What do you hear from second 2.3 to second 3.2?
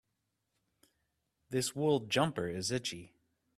is itchy.